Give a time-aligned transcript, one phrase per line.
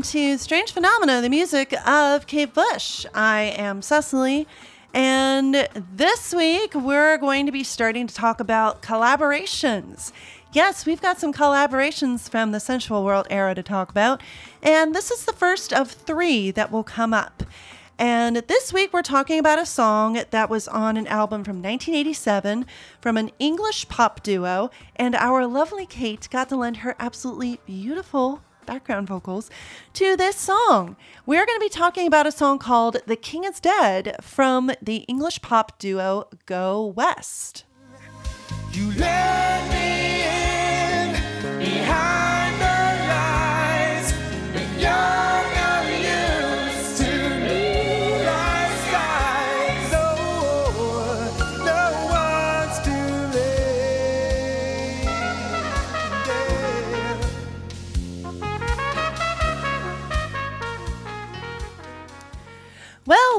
[0.00, 3.04] To Strange Phenomena, the music of Kate Bush.
[3.12, 4.46] I am Cecily,
[4.94, 10.10] and this week we're going to be starting to talk about collaborations.
[10.52, 14.22] Yes, we've got some collaborations from the Sensual World era to talk about,
[14.62, 17.42] and this is the first of three that will come up.
[17.98, 22.64] And this week we're talking about a song that was on an album from 1987
[23.02, 28.40] from an English pop duo, and our lovely Kate got to lend her absolutely beautiful
[28.70, 29.50] background vocals
[29.92, 30.94] to this song.
[31.26, 34.98] We're going to be talking about a song called The King is Dead from the
[35.08, 37.64] English pop duo Go West.
[38.70, 38.92] You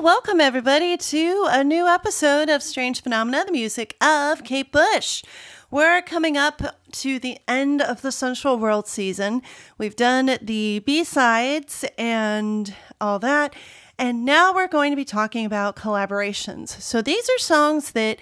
[0.01, 5.21] Welcome everybody to a new episode of Strange Phenomena, the music of Kate Bush.
[5.69, 6.59] We're coming up
[6.93, 9.43] to the end of the Sensual World season.
[9.77, 13.53] We've done the B sides and all that.
[13.99, 16.69] And now we're going to be talking about collaborations.
[16.81, 18.17] So these are songs that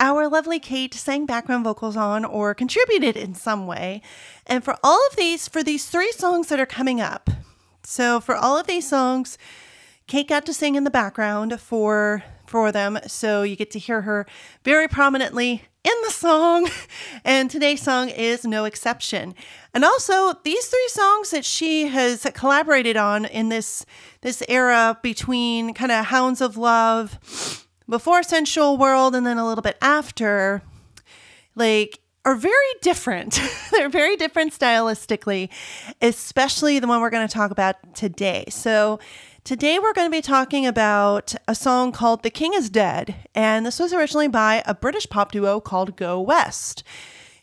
[0.00, 4.02] our lovely Kate sang background vocals on or contributed in some way.
[4.44, 7.30] And for all of these, for these three songs that are coming up,
[7.84, 9.38] so for all of these songs,
[10.06, 14.02] Kate got to sing in the background for for them, so you get to hear
[14.02, 14.26] her
[14.62, 16.68] very prominently in the song.
[17.24, 19.36] And today's song is no exception.
[19.72, 23.86] And also, these three songs that she has collaborated on in this
[24.22, 29.62] this era between kind of Hounds of Love, before Sensual World, and then a little
[29.62, 30.62] bit after,
[31.54, 33.40] like are very different.
[33.70, 35.48] They're very different stylistically,
[36.00, 38.44] especially the one we're going to talk about today.
[38.48, 39.00] So,
[39.44, 43.66] today we're going to be talking about a song called The King is Dead, and
[43.66, 46.84] this was originally by a British pop duo called Go West.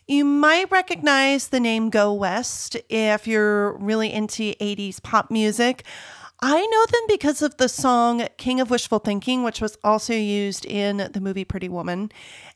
[0.08, 5.84] You might recognize the name Go West if you're really into 80s pop music.
[6.40, 10.64] I know them because of the song King of Wishful Thinking, which was also used
[10.64, 12.10] in the movie Pretty Woman,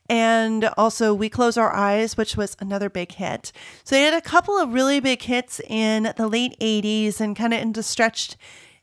[0.09, 3.51] and also We Close Our Eyes, which was another big hit.
[3.83, 7.53] So they had a couple of really big hits in the late 80s and kind
[7.53, 8.37] of into stretched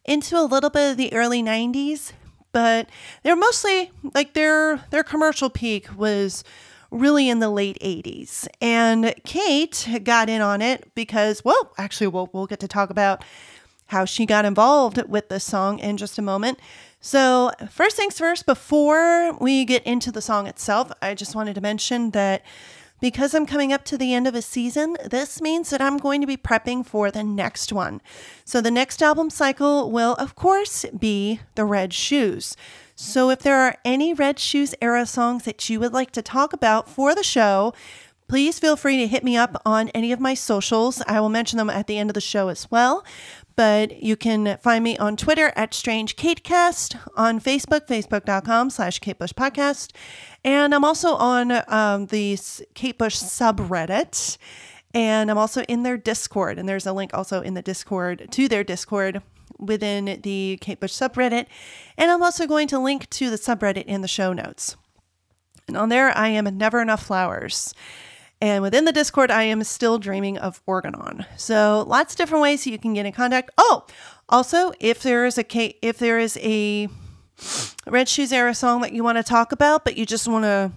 [0.05, 2.13] into a little bit of the early 90s,
[2.53, 2.89] but
[3.23, 6.45] they're mostly like their their commercial peak was
[6.93, 8.47] really in the late 80s.
[8.61, 13.25] And Kate got in on it because, well, actually, we'll, we'll get to talk about
[13.87, 16.59] how she got involved with this song in just a moment.
[17.01, 21.61] So, first things first, before we get into the song itself, I just wanted to
[21.61, 22.43] mention that
[23.03, 26.21] because I'm coming up to the end of a season, this means that I'm going
[26.21, 28.01] to be prepping for the next one.
[28.45, 32.57] So, the next album cycle will, of course, be The Red Shoes.
[32.95, 36.53] So, if there are any Red Shoes era songs that you would like to talk
[36.53, 37.75] about for the show,
[38.29, 41.03] please feel free to hit me up on any of my socials.
[41.09, 43.05] I will mention them at the end of the show as well.
[43.55, 49.33] But you can find me on Twitter at StrangeKateCast, on Facebook, facebook.com slash Kate Bush
[49.33, 49.93] Podcast.
[50.45, 52.39] And I'm also on um, the
[52.75, 54.39] Kate Bush subreddit.
[54.95, 56.59] And I'm also in their Discord.
[56.59, 59.23] And there's a link also in the Discord to their Discord
[59.59, 61.47] within the Kate Bush subreddit.
[61.97, 64.77] And I'm also going to link to the subreddit in the show notes.
[65.69, 67.75] And on there, I am Never Enough Flowers.
[68.43, 71.25] And within the Discord, I am still dreaming of Organon.
[71.37, 73.53] So lots of different ways you can get in contact.
[73.57, 73.87] Oh,
[74.29, 75.45] also, if there is a
[75.81, 76.89] if there is a
[77.87, 80.73] Red Shoes era song that you want to talk about, but you just want to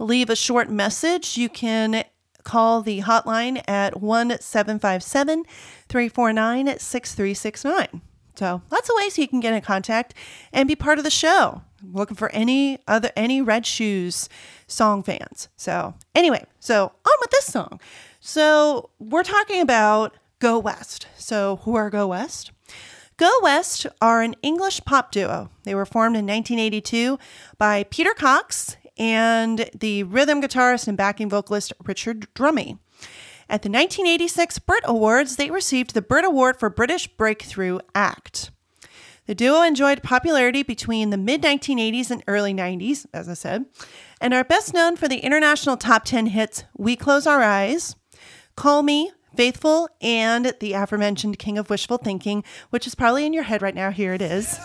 [0.00, 2.02] leave a short message, you can
[2.42, 5.44] call the hotline at 1 757
[5.88, 8.02] 349 6369.
[8.34, 10.12] So lots of ways you can get in contact
[10.52, 11.62] and be part of the show.
[11.82, 14.28] Looking for any other any Red Shoes
[14.66, 15.48] song fans.
[15.56, 17.80] So anyway, so on with this song.
[18.20, 21.06] So we're talking about Go West.
[21.16, 22.52] So who are Go West?
[23.16, 25.50] Go West are an English pop duo.
[25.64, 27.18] They were formed in 1982
[27.58, 32.78] by Peter Cox and the rhythm guitarist and backing vocalist Richard Drummie.
[33.48, 38.52] At the 1986 Brit Awards, they received the Brit Award for British Breakthrough Act.
[39.30, 43.66] The duo enjoyed popularity between the mid 1980s and early 90s, as I said,
[44.20, 47.94] and are best known for the international top 10 hits We Close Our Eyes,
[48.56, 53.44] Call Me, Faithful, and the aforementioned King of Wishful Thinking, which is probably in your
[53.44, 53.92] head right now.
[53.92, 54.58] Here it is.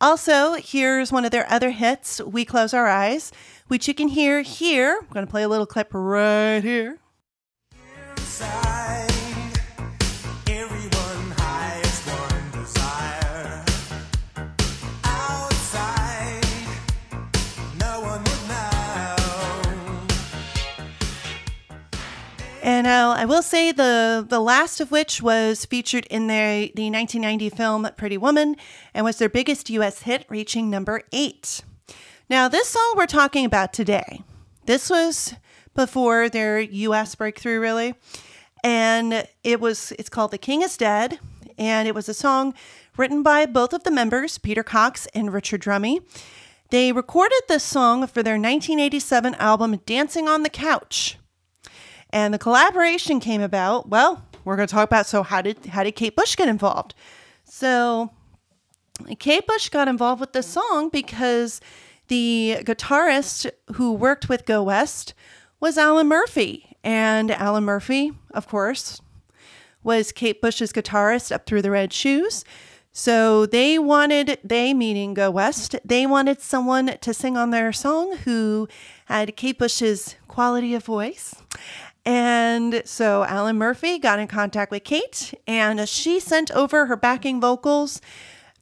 [0.00, 3.32] Also, here's one of their other hits, We Close Our Eyes,
[3.68, 4.98] which you can hear here.
[5.00, 6.98] I'm going to play a little clip right here.
[8.16, 9.15] Inside,
[22.66, 26.90] And uh, I will say the the last of which was featured in their the
[26.90, 28.56] 1990 film Pretty Woman
[28.92, 30.02] and was their biggest U.S.
[30.02, 31.62] hit, reaching number eight.
[32.28, 34.24] Now, this song we're talking about today,
[34.64, 35.34] this was
[35.76, 37.14] before their U.S.
[37.14, 37.94] breakthrough, really,
[38.64, 41.20] and it was it's called "The King Is Dead,"
[41.56, 42.52] and it was a song
[42.96, 46.00] written by both of the members, Peter Cox and Richard Drummie.
[46.70, 51.16] They recorded this song for their 1987 album "Dancing on the Couch."
[52.10, 53.88] And the collaboration came about.
[53.88, 56.94] Well, we're going to talk about so how did how did Kate Bush get involved?
[57.44, 58.12] So
[59.18, 61.60] Kate Bush got involved with this song because
[62.08, 65.14] the guitarist who worked with Go West
[65.60, 69.00] was Alan Murphy, and Alan Murphy, of course,
[69.82, 72.44] was Kate Bush's guitarist up through the Red Shoes.
[72.92, 78.16] So they wanted, they meaning Go West, they wanted someone to sing on their song
[78.18, 78.68] who
[79.06, 81.34] had Kate Bush's quality of voice.
[82.06, 87.40] And so Alan Murphy got in contact with Kate and she sent over her backing
[87.40, 88.00] vocals.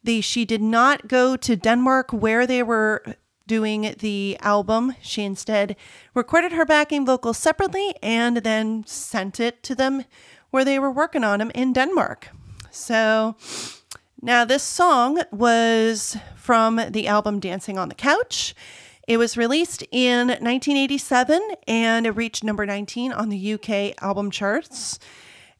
[0.03, 3.05] The she did not go to Denmark where they were
[3.47, 4.97] doing the album.
[5.03, 5.77] She instead
[6.15, 10.05] recorded her backing vocals separately and then sent it to them
[10.51, 12.31] where they were working on them in Denmark.
[12.71, 13.37] So
[14.23, 18.55] now this song was from the album Dancing on the Couch.
[19.07, 24.99] It was released in 1987 and it reached number 19 on the UK album charts.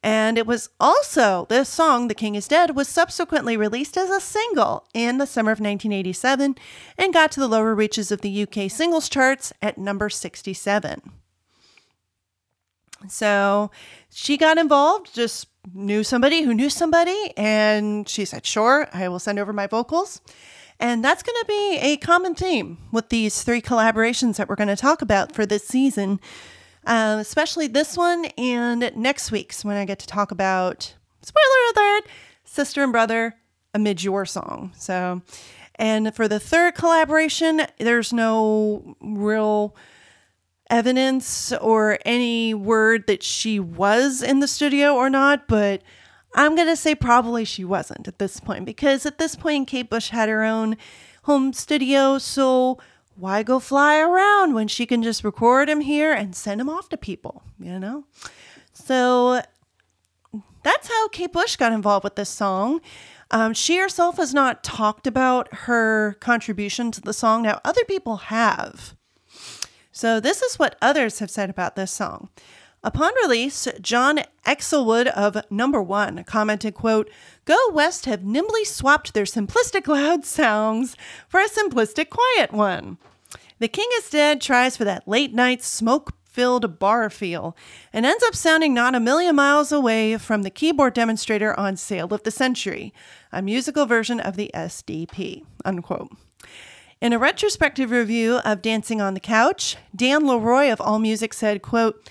[0.03, 4.21] And it was also, this song, The King is Dead, was subsequently released as a
[4.21, 6.57] single in the summer of 1987
[6.99, 11.01] and got to the lower reaches of the UK singles charts at number 67.
[13.09, 13.71] So
[14.11, 19.19] she got involved, just knew somebody who knew somebody, and she said, Sure, I will
[19.19, 20.21] send over my vocals.
[20.81, 24.69] And that's going to be a common theme with these three collaborations that we're going
[24.69, 26.21] to talk about for this season,
[26.87, 31.43] uh, especially this one and next week's when I get to talk about, spoiler
[31.77, 32.05] alert,
[32.45, 33.37] Sister and Brother
[33.75, 34.73] a Midge Ure Song.
[34.77, 35.21] So,
[35.75, 39.75] and for the third collaboration, there's no real
[40.71, 45.83] evidence or any word that she was in the studio or not, but
[46.35, 49.89] I'm going to say probably she wasn't at this point because at this point, Kate
[49.89, 50.77] Bush had her own
[51.23, 52.19] home studio.
[52.19, 52.79] So
[53.17, 56.89] why go fly around when she can just record him here and send him off
[56.89, 58.05] to people, you know?
[58.73, 59.43] So
[60.65, 62.81] that's how Kate Bush got involved with this song.
[63.31, 67.43] Um, she herself has not talked about her contribution to the song.
[67.43, 68.95] Now, other people have.
[69.93, 72.29] So, this is what others have said about this song.
[72.85, 77.11] Upon release, John Exelwood of Number One commented, quote,
[77.47, 80.95] Go West have nimbly swapped their simplistic loud sounds
[81.27, 82.99] for a simplistic quiet one.
[83.59, 87.57] The King is Dead tries for that late night smoke filled bar feel
[87.91, 92.13] and ends up sounding not a million miles away from the keyboard demonstrator on Sale
[92.13, 92.93] of the Century,
[93.33, 95.43] a musical version of the SDP.
[95.65, 96.11] Unquote.
[97.01, 102.03] In a retrospective review of Dancing on the Couch, Dan Leroy of AllMusic said, quote,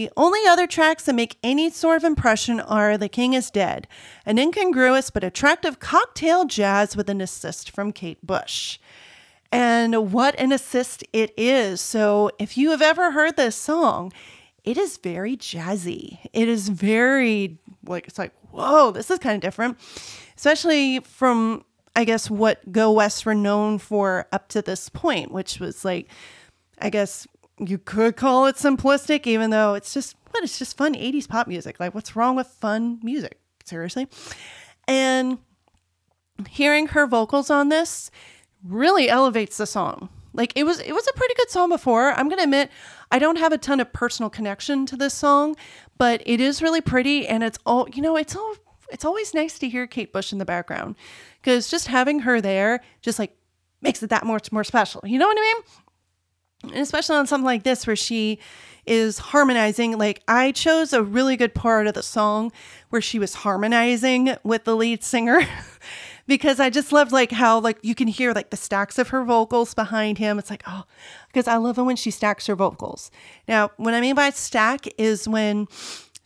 [0.00, 3.86] the only other tracks that make any sort of impression are The King is Dead,
[4.24, 8.78] an incongruous but attractive cocktail jazz with an assist from Kate Bush.
[9.52, 11.82] And what an assist it is.
[11.82, 14.10] So, if you have ever heard this song,
[14.64, 16.20] it is very jazzy.
[16.32, 19.76] It is very, like, it's like, whoa, this is kind of different,
[20.34, 21.62] especially from,
[21.94, 26.08] I guess, what Go West were known for up to this point, which was like,
[26.80, 27.26] I guess
[27.64, 31.46] you could call it simplistic, even though it's just, what, it's just fun 80s pop
[31.46, 31.78] music.
[31.78, 33.38] Like, what's wrong with fun music?
[33.64, 34.08] Seriously.
[34.88, 35.38] And
[36.48, 38.10] hearing her vocals on this,
[38.64, 40.08] really elevates the song.
[40.32, 42.12] Like it was it was a pretty good song before.
[42.12, 42.70] I'm going to admit
[43.10, 45.56] I don't have a ton of personal connection to this song,
[45.98, 48.54] but it is really pretty and it's all, you know, it's all
[48.92, 50.96] it's always nice to hear Kate Bush in the background
[51.42, 53.36] cuz just having her there just like
[53.80, 55.00] makes it that much more special.
[55.04, 55.62] You know what I mean?
[56.62, 58.38] And especially on something like this where she
[58.86, 62.50] is harmonizing like i chose a really good part of the song
[62.88, 65.42] where she was harmonizing with the lead singer
[66.26, 69.22] because i just loved like how like you can hear like the stacks of her
[69.24, 70.38] vocals behind him.
[70.38, 70.84] It's like oh
[71.28, 73.10] because i love it when she stacks her vocals.
[73.46, 75.68] Now what i mean by stack is when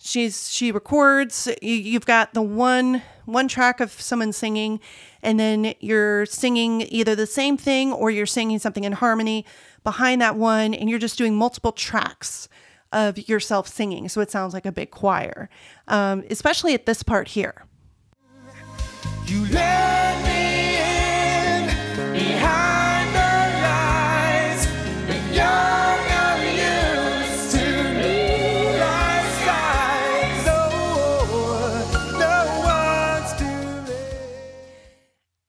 [0.04, 4.78] she's she records you, you've got the one one track of someone singing
[5.22, 9.46] and then you're singing either the same thing or you're singing something in harmony
[9.82, 12.48] behind that one and you're just doing multiple tracks
[12.92, 14.08] of yourself singing.
[14.08, 15.48] So it sounds like a big choir
[15.88, 17.64] um, especially at this part here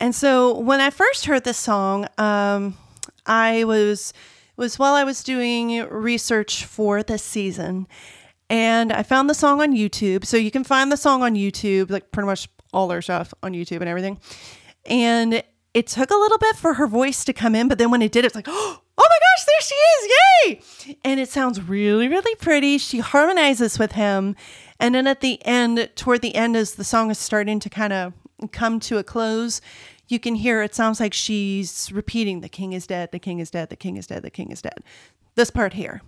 [0.06, 2.78] And so when I first heard this song, um,
[3.26, 4.14] I was
[4.56, 7.88] was while I was doing research for this season,
[8.48, 10.24] and I found the song on YouTube.
[10.24, 13.54] So you can find the song on YouTube, like pretty much all their stuff on
[13.54, 14.20] YouTube and everything.
[14.86, 15.42] And
[15.74, 18.12] it took a little bit for her voice to come in, but then when it
[18.12, 20.12] did, it's like, oh my gosh, there she is!
[20.86, 20.98] Yay!
[21.04, 22.78] And it sounds really, really pretty.
[22.78, 24.36] She harmonizes with him.
[24.80, 27.92] And then at the end, toward the end, as the song is starting to kind
[27.92, 28.14] of
[28.52, 29.62] come to a close,
[30.08, 33.50] you can hear it sounds like she's repeating, The king is dead, the king is
[33.50, 34.80] dead, the king is dead, the king is dead.
[35.36, 36.02] This part here.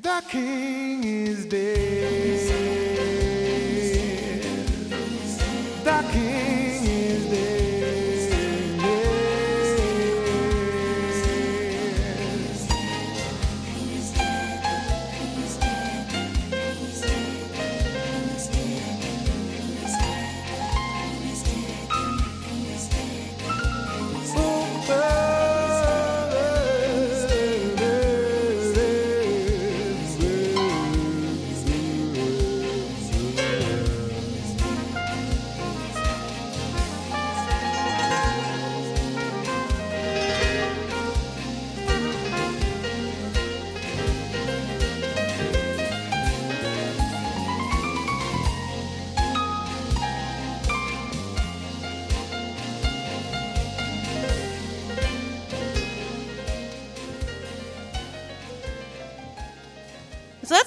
[0.00, 1.77] The king is dead.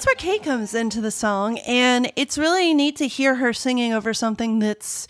[0.02, 3.92] That's where Kate comes into the song, and it's really neat to hear her singing
[3.92, 5.06] over something that's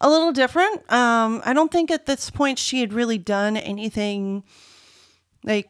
[0.00, 0.90] a little different.
[0.90, 4.42] Um, I don't think at this point she had really done anything
[5.44, 5.68] like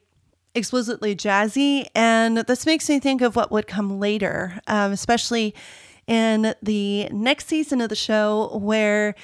[0.54, 5.52] explicitly jazzy, and this makes me think of what would come later, um, especially
[6.06, 9.16] in the next season of the show where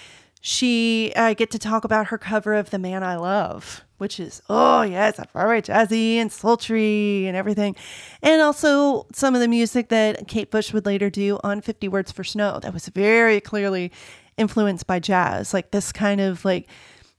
[0.47, 4.41] she I get to talk about her cover of "The Man I Love," which is
[4.49, 7.75] oh yes, very jazzy and sultry and everything,
[8.23, 12.13] and also some of the music that Kate Bush would later do on "50 Words
[12.13, 13.91] for Snow." That was very clearly
[14.37, 16.69] influenced by jazz, like this kind of like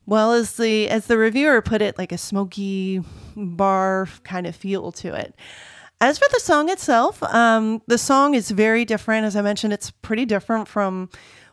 [0.05, 3.03] well as the as the reviewer put it, like a smoky
[3.35, 5.35] bar kind of feel to it.
[5.99, 9.25] As for the song itself, um, the song is very different.
[9.25, 11.09] As I mentioned, it's pretty different from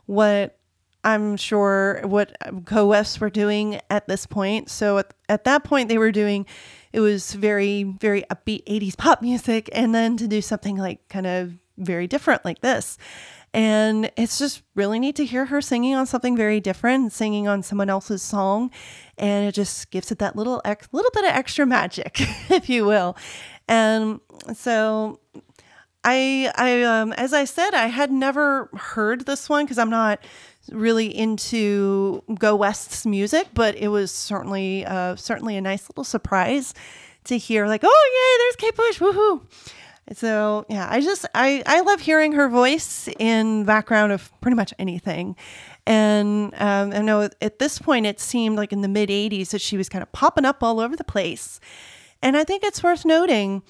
[0.06, 0.56] what
[1.04, 4.70] I'm sure what Go West were doing at this point.
[4.70, 6.46] So at, at that point, they were doing
[6.92, 11.26] it was very, very upbeat 80s pop music, and then to do something like kind
[11.26, 12.96] of very different like this.
[13.52, 17.62] And it's just really neat to hear her singing on something very different, singing on
[17.62, 18.70] someone else's song,
[19.18, 22.16] and it just gives it that little ex- little bit of extra magic,
[22.50, 23.16] if you will.
[23.68, 24.20] And
[24.54, 25.20] so
[26.04, 30.20] I, I, um, as I said, I had never heard this one because I'm not
[30.70, 36.74] really into Go West's music, but it was certainly, uh, certainly a nice little surprise
[37.24, 37.66] to hear.
[37.66, 39.42] Like, oh yay, there's Kate Bush, woohoo!
[40.12, 44.74] So yeah, I just I I love hearing her voice in background of pretty much
[44.78, 45.34] anything.
[45.86, 49.62] And um, I know at this point it seemed like in the mid '80s that
[49.62, 51.58] she was kind of popping up all over the place.
[52.22, 53.62] And I think it's worth noting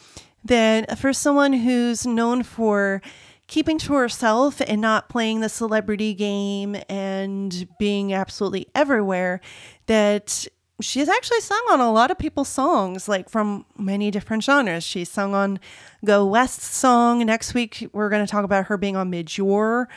[0.45, 3.01] that for someone who's known for
[3.47, 9.41] keeping to herself and not playing the celebrity game and being absolutely everywhere,
[9.87, 10.47] that
[10.81, 14.83] she's actually sung on a lot of people's songs, like from many different genres.
[14.83, 15.61] She's sung on
[16.05, 17.25] Go West's song.
[17.25, 19.89] Next week, we're going to talk about her being on Midge Ure.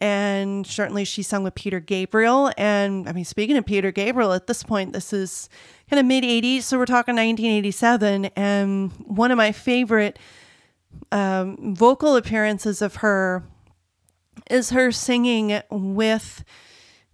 [0.00, 2.52] And certainly she sung with Peter Gabriel.
[2.56, 5.48] And I mean, speaking of Peter Gabriel, at this point, this is
[5.90, 6.62] kind of mid 80s.
[6.62, 8.26] So we're talking 1987.
[8.36, 10.18] And one of my favorite
[11.10, 13.42] um, vocal appearances of her
[14.50, 16.44] is her singing with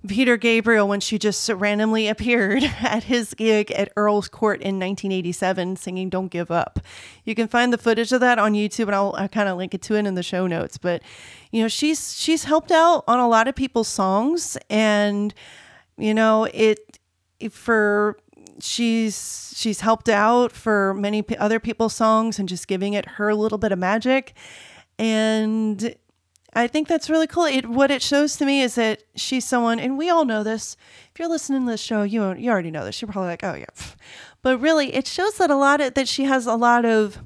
[0.06, 5.76] Peter Gabriel when she just randomly appeared at his gig at Earl's Court in 1987
[5.76, 6.80] singing Don't Give Up.
[7.24, 9.74] You can find the footage of that on YouTube and I'll, I'll kind of link
[9.74, 10.78] it to it in the show notes.
[10.78, 11.02] But,
[11.50, 15.32] you know, she's she's helped out on a lot of people's songs and,
[15.96, 16.98] you know, it
[17.50, 18.18] for
[18.60, 23.34] she's she's helped out for many p- other people's songs and just giving it her
[23.34, 24.34] little bit of magic
[24.98, 25.94] and
[26.54, 27.44] I think that's really cool.
[27.44, 30.76] It what it shows to me is that she's someone, and we all know this.
[31.12, 33.00] If you're listening to this show, you you already know this.
[33.02, 33.66] You're probably like, oh yeah,
[34.42, 37.18] but really, it shows that a lot of that she has a lot of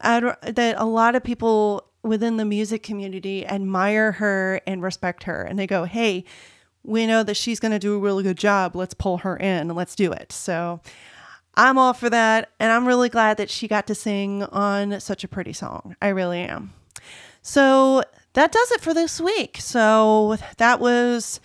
[0.00, 5.58] that a lot of people within the music community admire her and respect her, and
[5.58, 6.24] they go, hey,
[6.82, 8.74] we know that she's going to do a really good job.
[8.74, 10.32] Let's pull her in and let's do it.
[10.32, 10.80] So.
[11.60, 15.24] I'm all for that, and I'm really glad that she got to sing on such
[15.24, 15.96] a pretty song.
[16.00, 16.72] I really am.
[17.42, 18.04] So
[18.38, 19.56] that does it for this week.
[19.58, 21.40] So that was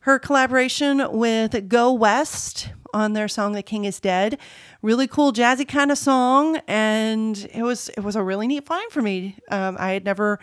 [0.00, 4.38] her collaboration with Go West on their song "The King Is Dead."
[4.80, 8.90] Really cool, jazzy kind of song, and it was it was a really neat find
[8.90, 9.36] for me.
[9.50, 10.40] Um, I had never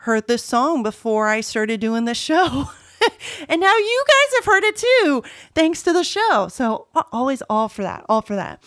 [0.00, 2.68] heard this song before I started doing this show.
[3.48, 5.22] and now you guys have heard it too,
[5.54, 6.48] thanks to the show.
[6.50, 8.62] So always all for that, all for that.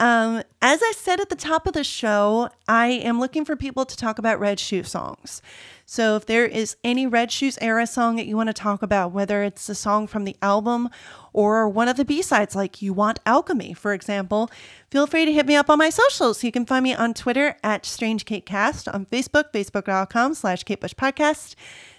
[0.00, 3.84] Um, as I said at the top of the show, I am looking for people
[3.84, 5.42] to talk about Red Shoe songs.
[5.86, 9.10] So if there is any Red Shoes era song that you want to talk about,
[9.10, 10.88] whether it's a song from the album
[11.32, 14.50] or one of the B-sides like You Want Alchemy, for example,
[14.90, 16.44] feel free to hit me up on my socials.
[16.44, 21.54] You can find me on Twitter at StrangeKateCast, on Facebook, facebook.com slash KateBushPodcast.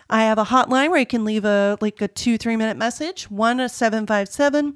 [0.10, 3.30] I have a hotline where you can leave a like a two, three minute message,
[3.30, 4.74] 1 757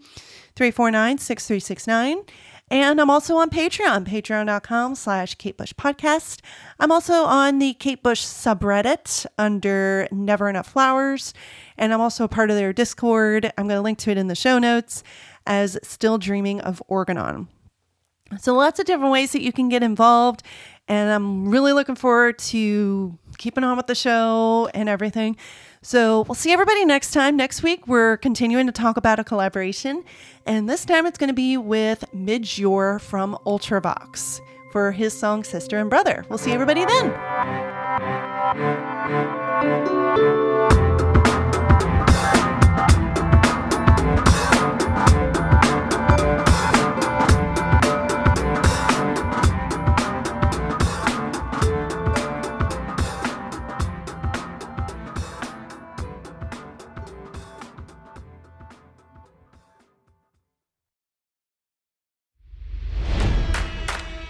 [0.56, 2.24] 349 6369.
[2.71, 6.39] And I'm also on Patreon, patreon.com slash Kate Bush Podcast.
[6.80, 11.34] I'm also on the Kate Bush subreddit under Never Enough Flowers.
[11.78, 13.52] And I'm also a part of their Discord.
[13.58, 15.04] I'm going to link to it in the show notes
[15.45, 17.47] as Still Dreaming of Organon.
[18.39, 20.41] So lots of different ways that you can get involved.
[20.88, 25.38] And I'm really looking forward to keeping on with the show and everything.
[25.82, 27.36] So we'll see everybody next time.
[27.36, 30.04] Next week, we're continuing to talk about a collaboration.
[30.46, 34.39] And this time it's going to be with Midge Ure from Ultravox
[34.72, 36.26] for his song Sister and Brother.
[36.30, 37.13] We'll see everybody then.